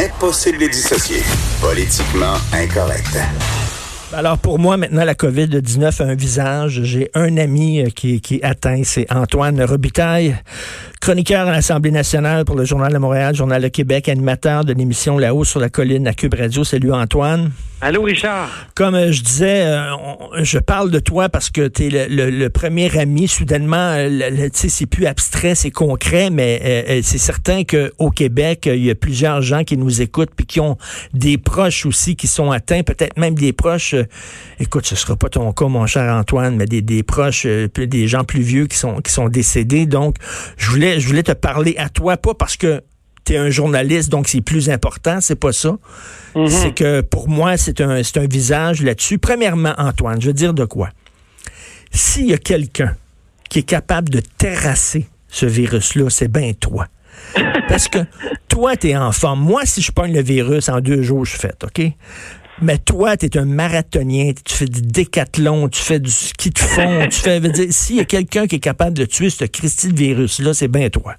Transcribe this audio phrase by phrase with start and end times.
[0.00, 1.20] Impossible de dissocier.
[1.60, 3.18] Politiquement incorrect.
[4.14, 6.80] Alors pour moi, maintenant, la COVID-19 a un visage.
[6.84, 10.36] J'ai un ami euh, qui, qui atteint, c'est Antoine Robitaille,
[11.00, 15.16] chroniqueur à l'Assemblée nationale pour le Journal de Montréal, Journal de Québec, animateur de l'émission
[15.18, 16.62] Là-haut sur la colline à Cube Radio.
[16.62, 17.50] Salut Antoine.
[17.82, 18.50] Allô, Richard.
[18.74, 22.14] Comme euh, je disais, euh, on- je parle de toi parce que tu es le,
[22.14, 23.26] le- le premier ami.
[23.26, 28.66] Soudainement, euh, tu sais, c'est plus abstrait, c'est concret, mais euh, c'est certain qu'au Québec,
[28.70, 30.76] il y a plusieurs gens qui nous écoutent puis qui ont
[31.14, 33.94] des proches aussi qui sont atteints, peut-être même des proches.
[34.58, 38.24] écoute, ce sera pas ton cas, mon cher Antoine, mais des, des proches, des gens
[38.24, 39.86] plus vieux qui sont qui sont décédés.
[39.86, 40.16] Donc,
[40.58, 42.82] je voulais je voulais te parler à toi, pas parce que
[43.24, 45.76] tu es un journaliste, donc c'est plus important, c'est pas ça.
[46.46, 49.18] C'est que pour moi, c'est un, c'est un visage là-dessus.
[49.18, 50.90] Premièrement, Antoine, je veux dire de quoi?
[51.90, 52.94] S'il y a quelqu'un
[53.48, 56.86] qui est capable de terrasser ce virus-là, c'est bien toi.
[57.68, 57.98] Parce que
[58.48, 59.40] toi, tu es en forme.
[59.40, 61.82] Moi, si je pogne le virus, en deux jours, je suis fait, OK?
[62.62, 66.58] Mais toi, tu es un marathonien, tu fais du décathlon, tu fais du ski de
[66.58, 67.40] fond, tu fais.
[67.40, 70.52] veux dire, S'il y a quelqu'un qui est capable de tuer ce Christy de virus-là,
[70.52, 71.14] c'est bien toi.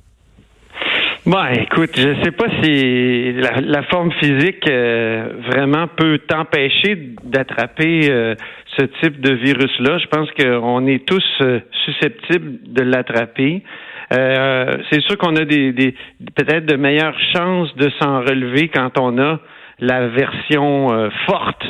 [1.26, 8.10] Bon, écoute, je sais pas si la, la forme physique euh, vraiment peut t'empêcher d'attraper
[8.10, 8.36] euh,
[8.78, 9.98] ce type de virus-là.
[10.00, 13.64] Je pense qu'on est tous euh, susceptibles de l'attraper.
[14.12, 15.96] C'est sûr qu'on a des, des
[16.36, 19.40] peut-être de meilleures chances de s'en relever quand on a
[19.82, 21.64] la version euh, forte.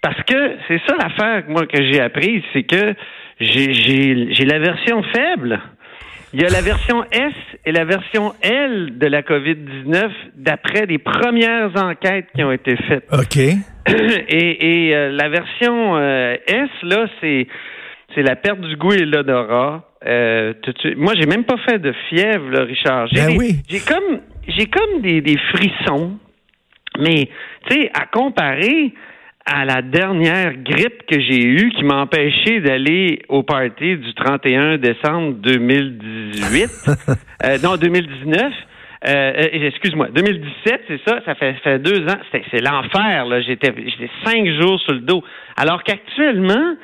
[0.00, 2.94] Parce que c'est ça l'affaire moi que j'ai apprise, c'est que
[3.40, 5.60] j'ai la version faible.
[6.34, 7.32] Il y a la version S
[7.64, 13.04] et la version L de la COVID-19 d'après les premières enquêtes qui ont été faites.
[13.12, 13.38] OK.
[14.28, 17.46] Et, et euh, la version euh, S, là, c'est
[18.14, 19.88] c'est la perte du goût et l'odorat.
[20.06, 20.52] Euh.
[20.96, 23.06] Moi, j'ai même pas fait de fièvre, là, Richard.
[23.10, 23.56] J'ai Ben oui.
[23.66, 26.18] j'ai comme j'ai comme des, des frissons,
[26.98, 27.28] mais
[27.68, 28.92] tu sais, à comparer
[29.46, 34.76] à la dernière grippe que j'ai eue qui m'a empêché d'aller au party du 31
[34.76, 36.70] décembre 2018,
[37.44, 38.52] euh, non 2019.
[39.06, 43.40] Euh, euh, excuse-moi, 2017, c'est ça, ça fait, fait deux ans, c'est, l'enfer, là.
[43.42, 45.22] J'étais, j'étais cinq jours sur le dos.
[45.56, 46.74] Alors qu'actuellement,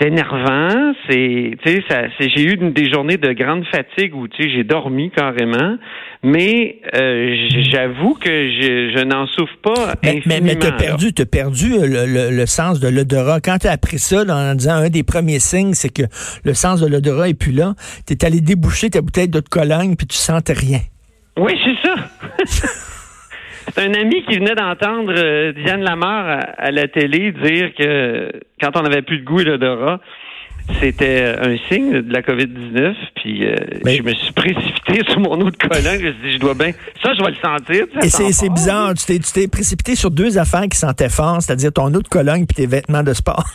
[0.00, 2.04] c'est énervant, c'est, tu sais,
[2.34, 5.76] j'ai eu une- des journées de grande fatigue où, tu sais, j'ai dormi carrément,
[6.22, 7.34] mais euh,
[7.72, 11.86] j'avoue que je, je n'en souffre pas Mais, mais, mais t'as perdu, t'as perdu euh,
[11.86, 13.40] le, le- le sens de l'odorat.
[13.40, 16.02] Quand t'as appris ça, là, en disant un des premiers signes, c'est que
[16.44, 17.74] le sens de l'odorat est plus là,
[18.06, 20.80] t'es allé déboucher ta bouteille d'eau de Cologne puis tu sentais rien.
[21.36, 21.94] Oui, c'est ça.
[23.74, 28.30] c'est un ami qui venait d'entendre euh, Diane Lamar à, à la télé dire que
[28.60, 30.00] quand on n'avait plus de goût et d'odorat,
[30.80, 32.94] c'était un signe de la COVID-19.
[33.16, 35.98] Puis euh, Mais- je me suis précipité sur mon eau de Cologne.
[36.00, 36.72] Je me suis dit, je dois bien...
[37.02, 37.86] Ça, je vais le sentir.
[38.02, 41.72] Et c'est, bizarre, tu t'es, tu t'es précipité sur deux affaires qui sentaient fort, c'est-à-dire
[41.72, 43.44] ton eau de Cologne puis tes vêtements de sport.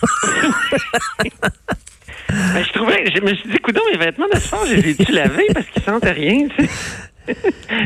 [2.29, 3.06] Ben, je trouvais...
[3.16, 5.84] Je me suis dit, coudonc, mes vêtements de sport, je les ai-tu lavés parce qu'ils
[5.84, 7.35] sentaient rien, tu sais?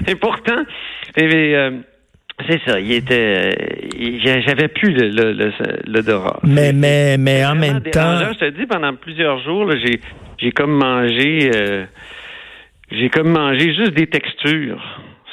[0.07, 0.61] Et pourtant...
[1.17, 1.71] et, euh,
[2.47, 5.51] c'est ça, il était, euh, j'avais plus le- le- le-
[5.87, 6.39] l'odorat.
[6.43, 8.17] mais, mais, mais en même temps.
[8.33, 9.99] Je te dis, pendant plusieurs jours, j'ai,
[10.37, 11.85] j'ai comme mangé, euh,
[12.91, 14.81] j'ai comme mangé juste des textures.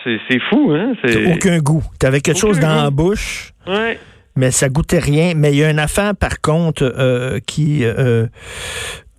[0.03, 0.93] C'est, fou, hein?
[1.35, 1.83] aucun goût.
[1.99, 3.53] T'avais quelque Aucun chose dans la bouche.
[3.67, 3.99] ouais.
[4.37, 5.33] mais ça goûtait rien.
[5.35, 8.27] Mais il y a une affaire, par contre, euh, qui euh,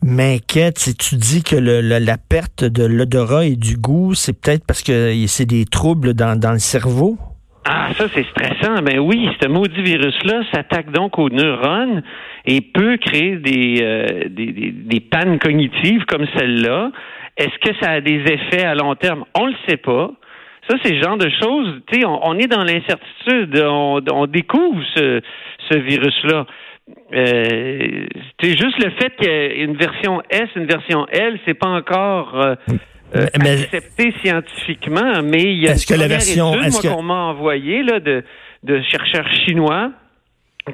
[0.04, 0.90] m'inquiète.
[1.00, 4.84] Tu dis que le- le- la perte de l'odorat et du goût, c'est peut-être parce
[4.84, 7.18] que c'est des troubles dans, dans le cerveau?
[7.68, 8.84] Ah, ça, c'est stressant.
[8.84, 12.04] Ben oui, ce maudit virus-là s'attaque donc aux neurones
[12.46, 16.92] et peut créer des, euh, des, des, des pannes cognitives comme celle-là.
[17.38, 19.26] Est-ce que ça a des effets à long terme?
[19.34, 20.12] On le sait pas.
[20.70, 23.60] Ça, c'est le genre de choses, tu sais, on, est dans l'incertitude.
[23.68, 25.22] On, on découvre ce,
[25.72, 26.46] ce virus-là.
[27.14, 28.06] Euh,
[28.42, 32.40] juste le fait qu'il y ait une version S, une version L, c'est pas encore
[32.40, 32.56] euh,
[33.16, 37.14] euh, Mais- accepté scientifiquement, mais il y a une que la version- étude, qu'on m'a
[37.26, 38.24] envoyé là, de,
[38.64, 39.92] de chercheurs chinois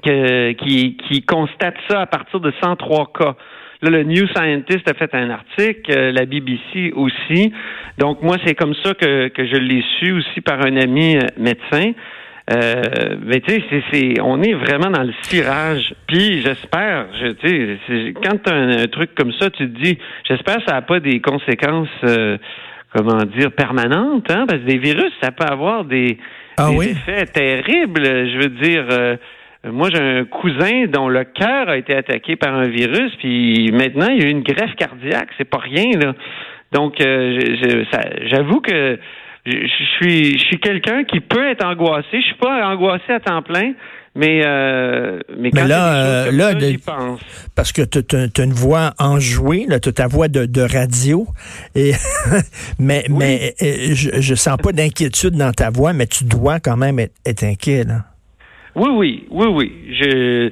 [0.04, 3.36] que- qui, qui constatent ça à partir de 103 cas.
[3.84, 7.52] Là, le New Scientist a fait un article, euh, la BBC aussi.
[7.98, 11.22] Donc, moi, c'est comme ça que, que je l'ai su aussi par un ami euh,
[11.38, 11.92] médecin.
[12.52, 15.94] Euh, mais tu sais, c'est, on est vraiment dans le cirage.
[16.08, 19.80] Puis j'espère, je, tu sais, quand tu as un, un truc comme ça, tu te
[19.82, 22.38] dis, j'espère que ça n'a pas des conséquences, euh,
[22.96, 26.18] comment dire, permanentes, hein, parce que des virus, ça peut avoir des,
[26.58, 26.86] Ah des oui?
[26.90, 28.04] effets terribles.
[28.04, 29.16] Je veux dire, euh,
[29.66, 34.08] moi j'ai un cousin dont le cœur a été attaqué par un virus, puis maintenant
[34.10, 36.14] il y a eu une greffe cardiaque, c'est pas rien là.
[36.72, 37.38] Donc, euh,
[38.28, 38.98] j'avoue que
[39.46, 42.08] je, suis, je suis quelqu'un qui peut être angoissé.
[42.14, 43.74] Je suis pas angoissé à temps plein,
[44.16, 45.94] mais euh, mais quand Mais là,
[46.28, 47.20] euh, là, ça, de- j'y pense.
[47.56, 51.26] Parce que tu as une voix enjouée, tu as ta voix de, de radio.
[51.76, 51.94] Et
[52.80, 53.16] mais Oui.
[53.20, 57.00] mais euh, je, je sens pas d'inquiétude dans ta voix, mais tu dois quand même
[57.00, 57.84] être, être inquiet.
[57.86, 58.06] Là.
[58.76, 59.72] Oui, oui, oui, oui.
[60.00, 60.52] Je,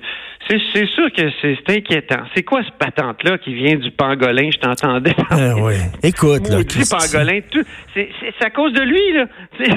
[0.74, 2.22] c'est, sûr que c'est, inquiétant.
[2.36, 4.50] C'est quoi ce patente-là qui vient du pangolin?
[4.51, 5.16] Je t'entendais.
[5.30, 5.75] Ah oui.
[6.01, 6.63] Écoute, là.
[6.63, 6.96] Christy.
[6.96, 7.40] pangolin.
[7.51, 7.63] Tout,
[7.94, 8.10] c'est,
[8.44, 9.25] à cause de lui, là.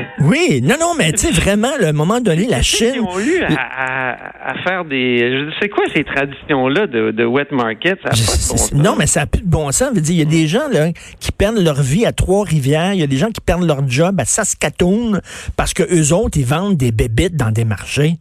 [0.20, 3.00] Oui, non, non, mais tu sais, vraiment, un moment donné, la Ils Chine.
[3.00, 5.48] ont eu à, à- à faire des.
[5.60, 7.98] C'est quoi ces traditions-là de, de wet market?
[8.04, 9.90] Ça Je- pas de bon non, mais ça n'a plus de bon sens.
[9.94, 10.90] Il y a des gens là,
[11.20, 12.94] qui perdent leur vie à Trois-Rivières.
[12.94, 15.20] Il y a des gens qui perdent leur job à Saskatoon
[15.56, 18.14] parce que eux autres, ils vendent des bébites dans des marchés.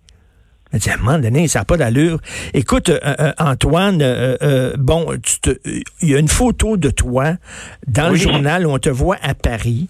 [0.74, 2.20] Je dis, à un moment donné, ça n'a pas d'allure.
[2.54, 5.08] Écoute, euh, euh, Antoine, euh, euh, bon,
[6.02, 7.34] il y a une photo de toi
[7.88, 9.88] dans le journal où on te voit à Paris.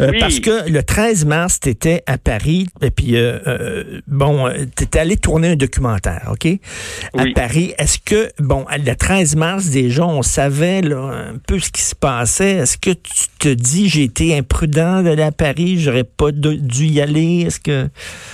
[0.00, 0.18] Euh, Oui.
[0.18, 4.84] Parce que le 13 mars, tu étais à Paris, et puis, euh, euh, bon, tu
[4.84, 6.46] étais allé tourner un documentaire, OK?
[7.16, 7.32] À Oui.
[7.34, 7.74] Paris.
[7.78, 10.98] Est-ce que, bon, le 13 mars, déjà, on savait là,
[11.32, 12.56] un peu ce qui se passait.
[12.56, 16.86] Est-ce que tu te dis, j'ai été imprudent d'aller à Paris, j'aurais pas de- dû
[16.86, 17.44] y aller?
[17.46, 17.88] Est-ce que.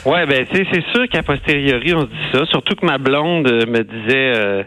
[0.05, 2.47] Ouais, ben, c'est sûr qu'à posteriori, on se dit ça.
[2.47, 4.67] Surtout que ma blonde me disait.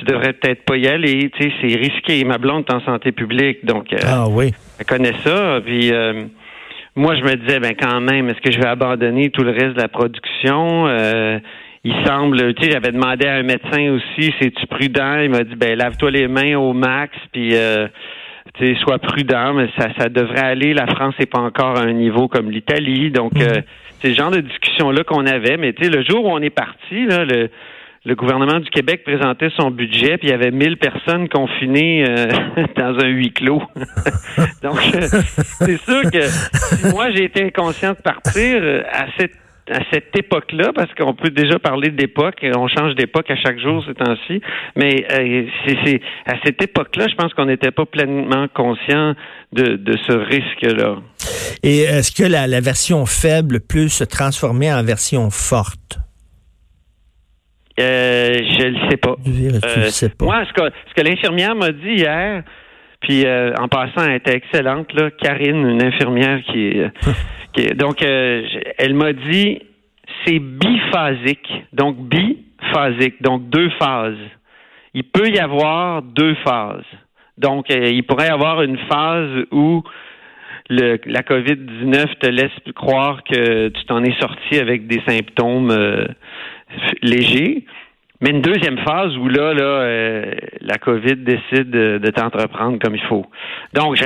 [0.00, 2.24] Tu devrais peut-être pas y aller, tu sais, c'est risqué.
[2.24, 4.52] Ma blonde est en santé publique, donc euh, Ah oui.
[4.78, 5.60] elle connaît ça.
[5.64, 6.24] Puis euh,
[6.96, 9.74] moi, je me disais, ben quand même, est-ce que je vais abandonner tout le reste
[9.76, 10.86] de la production?
[10.88, 11.38] Euh,
[11.84, 15.18] il semble, tu sais, j'avais demandé à un médecin aussi, c'est-tu prudent?
[15.20, 17.88] Il m'a dit, ben lave-toi les mains au max, puis euh,
[18.58, 20.74] tu sais, sois prudent, mais ça, ça devrait aller.
[20.74, 23.60] La France n'est pas encore à un niveau comme l'Italie, donc euh,
[24.00, 25.56] c'est le genre de discussion-là qu'on avait.
[25.56, 27.48] Mais tu sais, le jour où on est parti, là, le
[28.04, 32.26] le gouvernement du Québec présentait son budget, puis il y avait 1000 personnes confinées euh,
[32.76, 33.62] dans un huis clos.
[34.62, 35.00] Donc, euh,
[35.58, 39.32] c'est sûr que moi j'ai été inconscient de partir euh, à cette
[39.72, 43.84] à cette époque-là, parce qu'on peut déjà parler d'époque, on change d'époque à chaque jour
[43.86, 44.40] ces temps-ci,
[44.74, 45.44] mais euh,
[45.84, 49.14] c'est- à cette époque-là, je pense qu'on n'était pas pleinement conscient
[49.52, 50.96] de, de ce risque-là.
[51.62, 56.00] Et est-ce que la, la version faible peut se transformer en version forte?
[57.80, 59.14] Euh, je le sais pas.
[59.24, 60.24] Virus, Euh, sais pas.
[60.24, 62.42] Moi, ce que, ce que l'infirmière m'a dit hier,
[63.00, 66.74] puis euh, en passant, elle était excellente, là, Karine, une infirmière qui
[67.76, 69.62] donc, elle m'a dit
[70.24, 71.50] c'est biphasique.
[71.72, 74.18] Donc, biphasique, donc deux phases.
[74.94, 76.84] Il peut y avoir deux phases.
[77.38, 79.82] Donc, il pourrait y avoir une phase où
[80.68, 86.06] le, la COVID-19 te laisse croire que tu t'en es sorti avec des symptômes euh,
[87.02, 87.64] légers.
[88.22, 92.94] Mais une deuxième phase où là, là, euh, la COVID décide de, de t'entreprendre comme
[92.94, 93.24] il faut.
[93.72, 94.04] Donc, je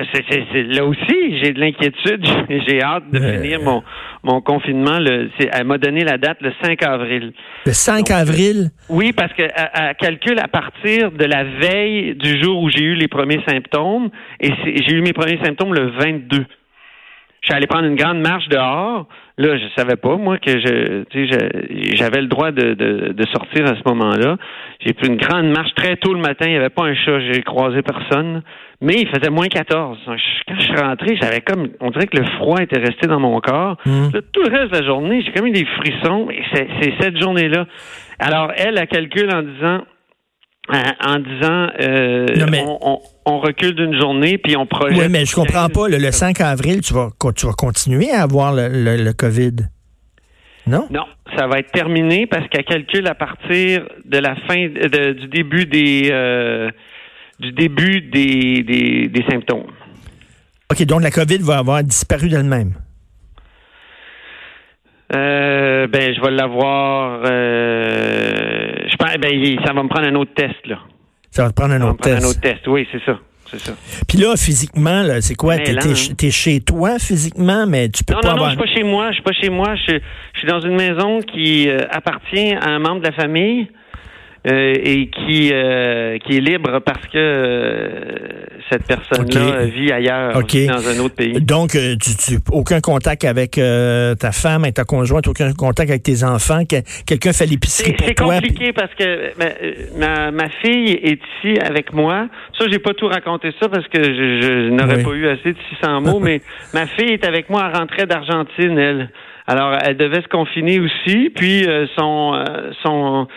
[0.73, 2.25] là aussi, j'ai de l'inquiétude.
[2.49, 3.33] J'ai- J'ai hâte de Euh.
[3.35, 3.83] finir mon,
[4.23, 5.01] mon confinement.
[5.01, 7.33] Le, elle m'a donné la date le 5 avril.
[7.67, 8.71] Le 5 Donc, avril?
[8.89, 12.95] Oui, parce qu'elle elle calcule à partir de la veille du jour où j'ai eu
[12.95, 14.11] les premiers symptômes.
[14.41, 16.47] Et j'ai eu mes premiers symptômes le 22.
[17.45, 19.07] Je suis allé prendre une grande marche dehors.
[19.37, 21.05] Là, je savais pas, moi, que je,
[21.95, 24.39] j'avais le droit de, de, de sortir à ce moment-là.
[24.81, 26.47] J'ai pris une grande marche très tôt le matin.
[26.47, 27.21] Il n'y avait pas un chat.
[27.21, 28.43] J'ai croisé personne.
[28.81, 29.99] Mais il faisait moins 14.
[30.07, 33.07] Donc, je- Quand je suis rentré, j'avais comme, on dirait que le froid était resté
[33.09, 33.77] dans mon corps.
[34.15, 36.29] Là, tout le reste de la journée, j'ai comme eu des frissons.
[36.31, 37.67] Et c'est c'est cette journée-là.
[38.21, 39.83] Alors, elle, elle calcule en disant,
[40.69, 44.99] en disant, euh, Non, mais- on, on- on recule d'une journée, puis on projette.
[44.99, 45.89] Oui, mais je comprends pas.
[45.89, 49.13] Le, le 5 avril, tu vas, co- tu vas continuer à avoir le, le- le
[49.13, 49.53] COVID?
[50.67, 50.87] Non?
[50.91, 51.05] Non,
[51.37, 55.67] ça va être terminé parce qu'elle calcule à partir de la fin de- du début
[55.67, 56.71] des euh,
[57.39, 59.67] du début des, des, des symptômes.
[60.71, 62.75] OK, donc la COVID va avoir disparu d'elle-même.
[65.15, 67.21] Euh, ben, je vais l'avoir.
[67.25, 69.17] Euh, je pense.
[69.19, 70.79] Ben, ça va me prendre un autre test là.
[71.31, 72.27] Ça va te prendre un Ça va me autre prendre test.
[72.27, 72.67] un autre test.
[72.69, 73.19] Oui, c'est ça.
[74.09, 75.57] Puis là, physiquement, là, c'est quoi?
[75.59, 76.31] T'es hein.
[76.31, 78.51] chez toi physiquement, mais tu peux Non, pas non, non, avoir.
[78.51, 79.09] je suis pas chez moi.
[79.11, 79.75] Je suis pas chez moi.
[79.77, 79.93] Je,
[80.33, 83.69] je suis dans une maison qui euh, appartient à un membre de la famille.
[84.47, 87.89] Euh, et qui euh, qui est libre parce que euh,
[88.71, 90.53] cette personne-là vit ailleurs, Ok.
[90.53, 91.41] vit dans un autre pays.
[91.41, 95.91] Donc, euh, tu, tu- aucun contact avec euh, ta femme, avec ta conjointe, aucun contact
[95.91, 96.65] avec tes enfants.
[96.65, 99.49] que- Quelqu'un fait l'épicerie pour c'est compliqué parce que ma,
[99.99, 102.29] ma, ma fille est ici avec moi.
[102.59, 105.03] Ça, j'ai pas tout raconté ça parce que je, je n'aurais Oui.
[105.05, 106.41] pas eu assez de 600 mots, mais
[106.73, 107.69] ma fille est avec moi.
[107.73, 109.11] Elle rentrait d'Argentine, elle.
[109.47, 111.31] Alors, elle devait se confiner aussi.
[111.35, 113.29] Puis euh, son euh, son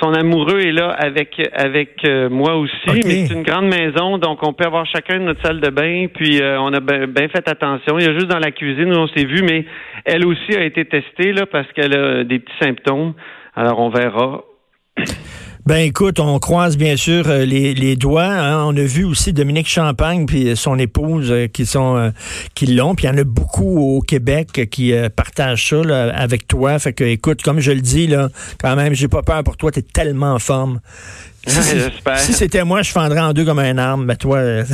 [0.00, 2.74] son amoureux est là avec avec euh, moi aussi.
[2.86, 6.06] Mais c'est une grande maison, donc on peut avoir chacun notre salle de bain.
[6.12, 7.98] Puis euh, on a bien fait attention.
[7.98, 9.64] Il y a juste dans la cuisine où on s'est vu, mais
[10.04, 13.14] elle aussi a été testée là parce qu'elle a des petits symptômes.
[13.54, 14.42] Alors on verra.
[15.66, 18.24] Ben écoute, on croise bien sûr euh, les, les doigts.
[18.26, 18.64] hein.
[18.66, 22.10] On a vu aussi Dominique Champagne puis son épouse euh, qui sont euh,
[22.54, 22.94] qui l'ont.
[22.94, 26.46] Puis il y en a beaucoup au Québec euh, qui euh, partagent ça là, avec
[26.46, 26.78] toi.
[26.78, 28.28] Fait que écoute, comme je le dis là,
[28.60, 29.72] quand même, j'ai pas peur pour toi.
[29.72, 30.80] T'es tellement en forme.
[31.46, 34.04] Si c'était moi, je fendrais en deux comme un arme.
[34.04, 34.40] Mais toi.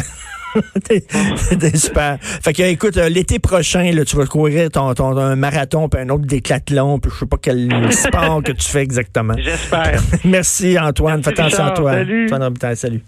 [0.85, 2.19] T'es super.
[2.21, 6.00] Fait que, écoute, euh, l'été prochain, là, tu vas courir ton, ton, un marathon, puis
[6.00, 9.35] un autre décathlon, puis je sais pas quel sport que tu fais exactement.
[9.38, 10.02] J'espère.
[10.25, 11.23] Merci Antoine.
[11.23, 11.92] Fais attention toi.
[11.92, 12.25] Salut.
[12.26, 13.02] Antoine Robitaille, salut.